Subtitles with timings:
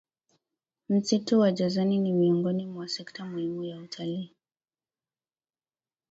[0.89, 4.33] Msitu wa Jozani ni miongoni mwa sekta muhimu ya utalii